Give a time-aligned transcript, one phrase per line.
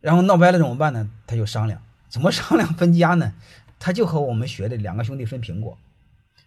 [0.00, 1.10] 然后闹掰了怎么办呢？
[1.26, 3.34] 他就商量，怎么商量 分家呢？
[3.78, 5.78] 他就和我们学的两个兄弟分苹果，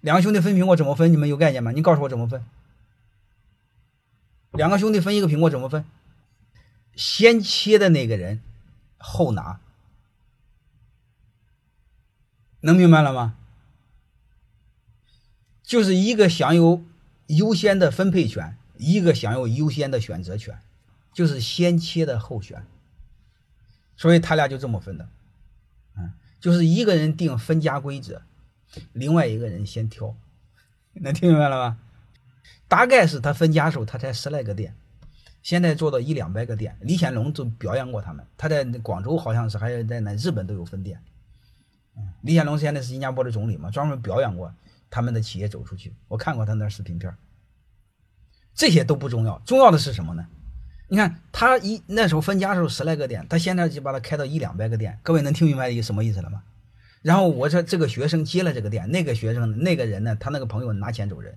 [0.00, 1.12] 两个兄弟分苹果怎么分？
[1.12, 1.72] 你们有概念吗？
[1.72, 2.44] 你告诉我怎么分？
[4.52, 5.84] 两个兄弟分一个苹果怎么分？
[6.94, 8.40] 先切的那个人
[8.96, 9.60] 后拿，
[12.60, 13.34] 能明白了吗？
[15.62, 16.82] 就是一个享有
[17.26, 20.58] 优先的分配权，一个享有优先的选择权，
[21.12, 22.66] 就是先切的后选。
[23.98, 25.06] 所以他俩就这么分的，
[25.98, 26.10] 嗯，
[26.40, 28.22] 就是一个人定分家规则，
[28.92, 30.16] 另外一个人先挑，
[30.94, 31.78] 能听明白了吗？
[32.68, 34.74] 大概是他分家时候，他才十来个店，
[35.42, 36.76] 现在做到一两百个店。
[36.80, 41.02] 李显龙就表扬过他们，他在广州好像是还有在那日本都有分店。
[41.96, 44.54] 嗯，李显龙现在是新加坡的总理嘛，专门表扬过
[44.88, 45.92] 他们的企业走出去。
[46.06, 47.12] 我看过他那视频片
[48.54, 50.24] 这些都不重要，重要的是什么呢？
[50.88, 54.98] 你看他一那时候分家的时候十来个店，他现在就把它开到一两百个店。
[55.02, 56.42] 各位能听明白一个什么意思了吗？
[57.02, 61.36] 然后我这这个学生接了这个店，那个学生那个人呢，他那个朋友拿钱走人。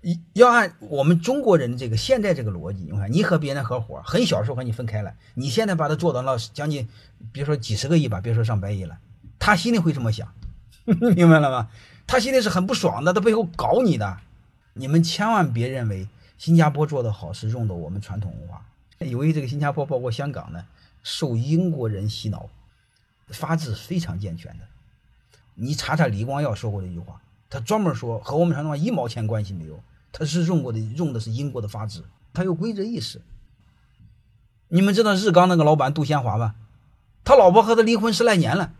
[0.00, 6.88] 一要按我们中国人这个现在这个逻辑，你看你和别人合伙，很小时候和你分开了，你现在把他做到了将近，
[7.32, 8.98] 别说几十个亿吧，别说上百亿了，
[9.38, 10.32] 他心里会这么想，
[11.14, 11.68] 明白了吗？
[12.06, 14.16] 他心里是很不爽的，他背后搞你的。
[14.72, 16.08] 你们千万别认为。
[16.42, 18.66] 新加坡做的好是用的我们传统文化，
[18.98, 20.64] 由于这个新加坡包括香港呢，
[21.04, 22.48] 受英国人洗脑，
[23.28, 24.64] 法治非常健全的。
[25.54, 32.02] 你查查李光耀说过的一句话，他专门说和我们传统文化一毛钱关系没有，他是用过的用的是英国的法治，
[32.34, 33.22] 他有规则意识。
[34.66, 36.56] 你们知道日钢那个老板杜先华吧？
[37.22, 38.72] 他老婆和他离婚十来年了，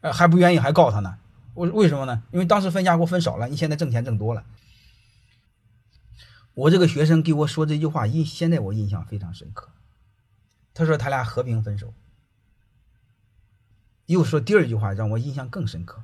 [0.00, 1.18] 呃还不愿意还告他呢？
[1.56, 2.22] 为为什么呢？
[2.30, 4.42] 因为当时分家过分少了，你现在挣钱挣多了。
[6.54, 9.70] 我这个学生给我说这句话，印现在我印象非常深刻。
[10.74, 11.92] 他说他俩和平分手，
[14.06, 16.02] 又说第二句话让我印象更深刻。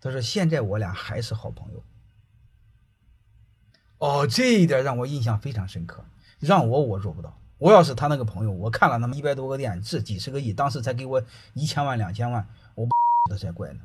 [0.00, 1.82] 他说现在我俩还是好朋友。
[3.98, 6.04] 哦，这一点让我印象非常深刻。
[6.40, 7.38] 让我我做不到。
[7.56, 11.22] 我要是他那个朋友，我看了他们一百多个店，这几十个亿，当时才给我
[11.54, 12.86] 一千万两千万，我
[13.30, 13.80] 的才怪呢。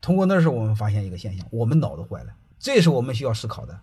[0.00, 3.80] 通过那时候我们发现一个现象，我们脑子坏了，这是我们需要思考的。